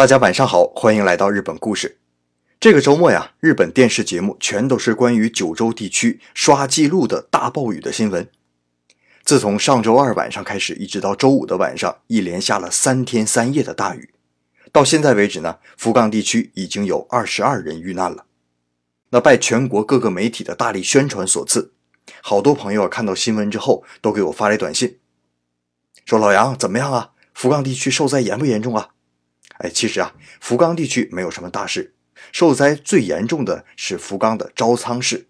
[0.00, 1.98] 大家晚上好，欢迎来到日本故事。
[2.58, 8.26] 这个周末呀，日本电视节目全都是关于九州地区刷记录的大暴雨的新闻。
[9.24, 14.08] 自从上周二晚上开始，一直到周五的晚上，一连下了三天三夜的大雨。
[14.72, 18.24] 到现在为止呢，福冈地区已经有二十二人遇难了。
[19.10, 21.74] 那拜全国各个媒体的大力宣传所赐，
[22.22, 24.96] 好多朋友看到新闻之后都给我发来短信，
[26.06, 27.10] 说：“老杨怎么样啊？
[27.34, 28.88] 福冈地区受灾严不严重啊？”
[29.60, 31.94] 哎，其实啊，福冈地区没有什么大事，
[32.32, 35.28] 受灾最严重的是福冈的招仓市，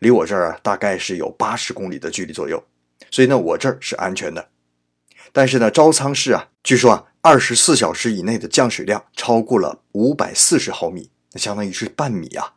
[0.00, 2.64] 离我这儿啊大概是有八十公里的距离左右，
[3.10, 4.48] 所以呢，我这儿是安全的。
[5.32, 12.54] 但是呢，招仓市啊，据说啊，二十四小时以内的降水量超过了五百四十毫米，那相当于是半米啊，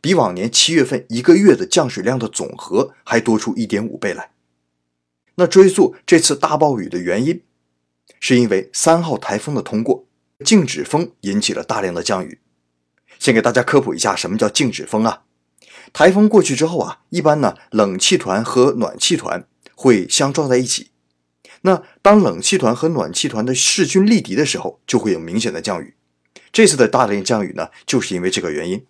[0.00, 4.30] 比往年七月份一个月的降水量的总和还多出一点五倍来。
[5.34, 7.42] 那追溯这次大暴雨的原因，
[8.18, 10.05] 是因为三号台风的通过。
[10.44, 12.40] 静止风引起了大量的降雨。
[13.18, 15.22] 先给大家科普一下，什么叫静止风啊？
[15.92, 20.90] 台风过去之后啊，一般呢，冷气团和暖气团会相撞在一起。
[21.62, 25.94] 那当冷气团和暖气团的势均力敌的时候，就会有明显的降雨。
[26.52, 28.84] 这次的大量降雨呢，就是因为这个原因。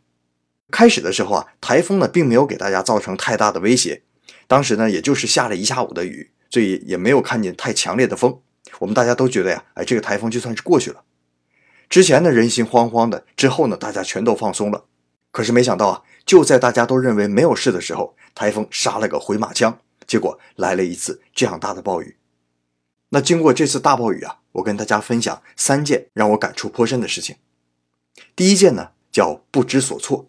[0.70, 4.02] 开始的时候啊，台风呢并没有给大家造成太大的威胁，
[4.48, 8.40] 当时呢也就是下了一下午的雨，所以也没有看见太强烈的风。
[8.80, 11.04] 我们大家都觉得呀，哎，这个台风就算是过去了。
[11.88, 14.84] 之前呢，人心惶惶的，之后呢，大家全都放松了。
[15.30, 22.16] 可是没想到啊，就在大家都认为没有事的时候，台风杀了个回马枪，结果来了一次这样大的暴雨。
[23.10, 27.36] 那经过这次大暴雨啊，我跟大家分享三件让我感触颇深的事情。
[28.34, 30.28] 第一件呢，叫不知所措。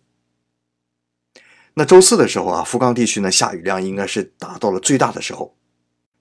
[1.74, 5.56] 那周四的时候啊，福冈地区呢下雨量应该是达到了最大的时候。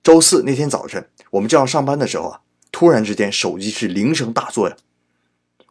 [0.02, 4.76] 周四那天早晨，我们正要上班的时候啊，突然之间手机是铃声大作呀。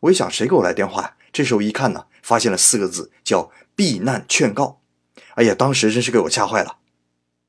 [0.06, 1.16] 我一想，谁给我来电话呀？
[1.34, 4.82] 这时候一看呢，发现了四个字，叫“避难劝告”。
[5.36, 6.78] 哎呀，当时真是给我吓坏了。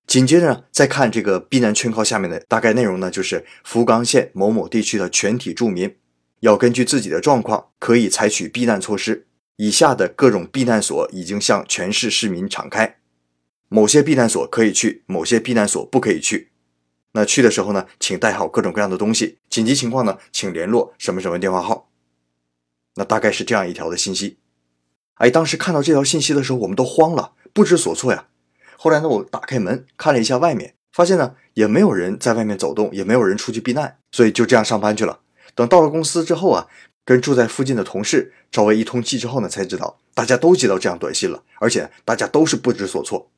[0.06, 5.96] 紧接着呢，再看这个避难劝告下面的大概内容呢，就是福冈县某某地区的全体住民
[6.40, 9.26] 要根据自己的状况，可以采取避难措施。
[9.56, 12.96] 以下的各种避难所已经向全市市民敞开，
[13.68, 16.52] 某些避难所可以去，某些避难所不可以去。
[17.12, 19.38] 那去的时候呢，请带好各种各样的东西。
[19.50, 21.90] 紧急情况呢，请联络什么什么电话号。
[22.96, 24.38] 那大概是这样一条的信息，
[25.16, 28.26] 哎，当时看到这条信息的时候，我们都慌了，不知所措呀。
[28.78, 35.20] 后来呢，我打开门看了一下外面，发现呢也没有人在外面走动，也没有人出去避难，所以就这样上班去了。
[35.54, 36.68] 等到了公司之后啊，
[37.04, 43.30] 跟住在附近的同事稍微一通气之后呢，才知道大家都接到这样短信了，而且大家都是不知所措。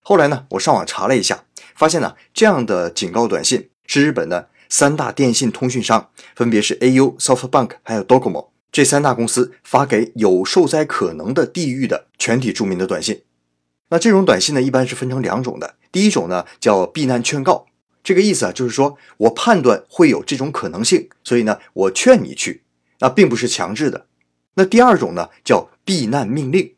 [0.00, 1.44] 后来呢，我上网查了一下，
[1.76, 8.48] 发现呢这样的警告短信是日本的三大电信通讯商，分别是 AU、SoftBank 还有 Docomo。
[8.78, 13.22] 这三大公司发给有受灾可能的地域的全体住民的短信，
[13.88, 15.74] 那这种短信呢，一般是分成两种的。
[15.90, 17.66] 第一种呢叫避难劝告，
[18.04, 22.62] 这个意思啊，就是说我判断会有这种可能性，所以呢，我劝你去，
[23.00, 24.06] 那并不是强制的。
[24.54, 26.74] 那第二种呢叫避难命令，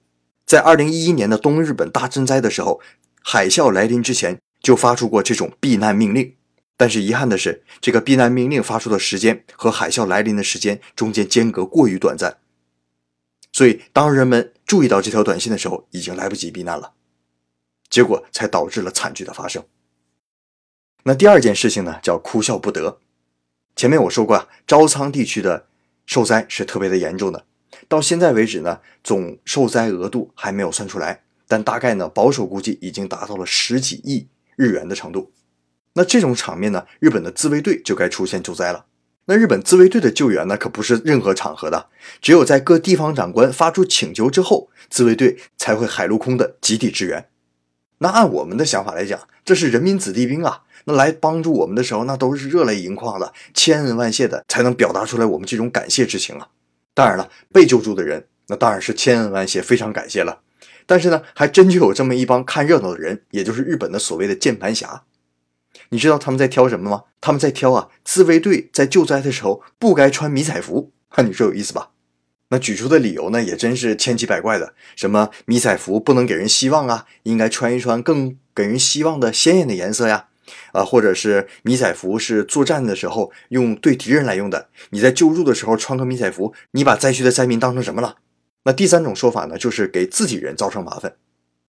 [0.46, 2.80] 在二零一一年的东日本大震灾的时候，
[3.22, 6.32] 海啸来临之前就发出过这种避难命令。
[6.80, 12.38] 但是遗憾的是，这个避难命令发出的时间和海啸来临的时间中间间隔过于短暂，
[13.52, 16.94] 所以当人们注意到这条短信的时候，已经来不及避难了，
[17.91, 19.62] 结果才导致了惨剧的发生。
[21.02, 22.98] 那第二件事情呢，叫哭笑不得。
[23.76, 25.66] 前面我说过啊，招仓地区的
[26.06, 27.44] 受灾是特别的严重的，
[27.88, 35.30] 到现在为止呢，总受灾额度还没有算出来，但大概呢，保守估计已经达到了十几亿日元的程度。
[35.94, 38.86] 那这种场面呢，日本的自卫队就该出现救灾了。
[39.26, 41.88] 那日本自卫队的救援呢，可不是任何场合的，
[42.20, 47.28] 只有在各地方长官发出请求之后，自卫队才会海陆空的集体支援。
[47.98, 56.48] 那按我们的想法来讲，这是人民子弟兵啊，那来帮助我们的时候，那都是热泪盈眶的，千恩万谢的，才能表达出来我们这种感谢之情啊。
[56.94, 60.41] 当然了，被救助的人，那当然是千恩万谢，非常感谢了。
[60.86, 65.04] 但是呢，还真就有这么一帮看热闹的人，也就是日本的所谓的键盘侠。
[65.90, 67.04] 你知道他们在挑什么吗？
[67.20, 70.92] 他们在挑啊，自卫队在救灾的时候不该穿迷彩服。
[71.08, 71.90] 哈，你说有意思吧？
[72.48, 74.74] 那举出的理由呢，也真是千奇百怪的。
[74.96, 80.26] 什么迷彩服不能给人希望啊，应该穿一穿更给人希望的鲜艳的颜色呀。
[80.72, 84.68] 啊，或者是迷彩服是作战的时候用对敌人来用的。
[84.90, 88.16] 你在救助的时候穿个迷彩服，你把灾区的灾民当成什么了？
[88.64, 91.14] 那第三种说法呢，就是给自己人造成麻烦。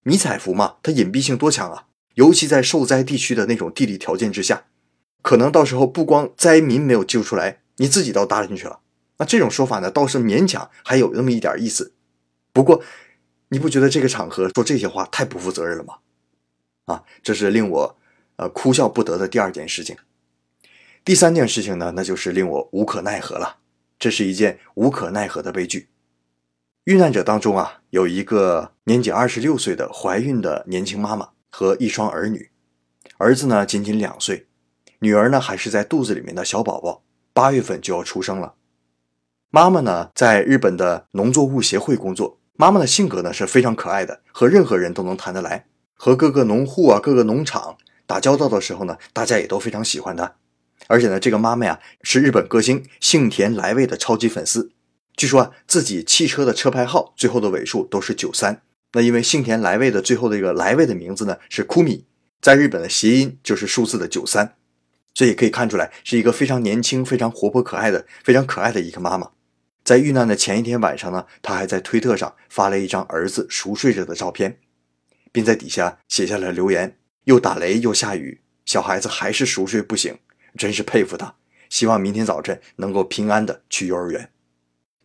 [0.03, 1.85] 迷彩服嘛，它隐蔽性多强啊！
[2.15, 4.65] 尤其在受灾地区的那种地理条件之下，
[5.21, 8.79] 可能到时候不光灾民没有救出来，你自己都搭进去了。
[9.17, 11.93] 那这种说法呢，倒是勉强还有那么一点意思。
[12.51, 12.83] 不过，
[13.49, 15.95] 你不觉得这个场合说这些话太不负责任了吗？
[16.85, 17.97] 啊，这是令我
[18.37, 19.95] 呃哭笑不得的第二件事情。
[21.05, 23.57] 第三件事情呢，那就是令我无可奈何了。
[23.97, 25.89] 这是一件无可奈何的悲剧。
[26.85, 32.49] 遇难者当中啊，有一个年仅二十六岁的怀孕的年轻妈妈和一双儿女，
[33.17, 34.47] 儿子呢仅仅两岁，
[34.99, 37.03] 女儿呢还是在肚子里面的小宝宝，
[37.33, 38.55] 八月份就要出生了。
[39.49, 47.77] 妈妈呢在日本的农作物协会工作，妈妈的性格呢是非常可爱的，和任何人都能谈得来，和各个农户啊、各个农场
[48.07, 50.35] 打交道的时候呢，大家也都非常喜欢她。
[50.87, 54.71] 而且呢，这个妈妈呀是日本歌星幸田来未的超级粉丝。
[55.15, 58.63] 据说啊，自己汽车的车牌号最后的尾数都是九三。
[58.93, 62.03] 那因为幸田来未的最后的这个来未的名字呢是 Kumi，，
[62.41, 64.55] 在日本的谐音就是数字的九三，
[65.13, 69.31] 所以可以看出来是一个非常年轻、非常活泼可爱的、非常可爱的一个妈妈。
[69.83, 74.59] 在遇难的前一天晚上呢，她还在推特上发了一张儿子熟睡着的照片，
[75.31, 80.17] 并在底下写下了留言：又打雷又下雨，小孩子还是熟睡不醒。
[80.57, 81.33] 真是佩服他，
[81.69, 84.29] 希望明天早晨能够平安的去幼儿园。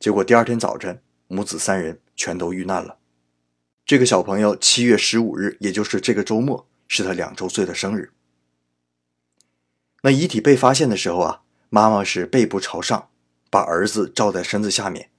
[0.00, 2.99] 结果第二天早晨，母子三人全都遇难了。
[3.87, 8.11] 这个小朋友七月十五日，也就是这个周末，是他两周岁的生日。
[10.03, 13.09] 那遗体被发现的时候啊，妈妈是背部朝上，
[13.49, 15.11] 把儿子罩在身子下面，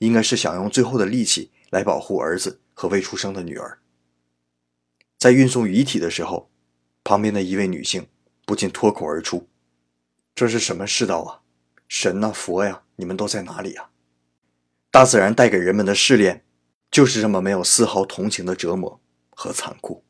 [0.00, 3.78] 应该是想用最后的力气来保护儿子和未出生的女儿。
[5.16, 6.50] 在运送遗体的时候，
[7.02, 8.06] 旁边的一位女性
[8.44, 9.48] 不禁脱口而出。
[10.34, 11.40] 这是什么世道啊！
[11.88, 13.88] 神呐，佛呀，你们都在哪里呀？
[14.90, 16.44] 大自然带给人们的试炼，
[16.90, 19.00] 就是这么没有丝毫同情的折磨
[19.30, 20.02] 和残酷。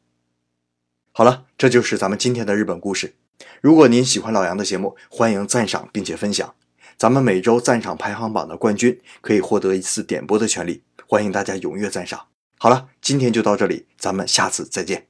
[1.12, 3.15] 好了，这就是咱们今天的日本故事。
[3.61, 6.55] 如果您喜欢老杨的节目，欢迎赞赏并且分享。
[6.97, 12.29] 咱们每周赞赏排行榜的冠军可以获得一次点播的权利，欢迎大家踊跃赞赏。
[12.59, 15.10] 好了，今天就到这里，咱们下次再见。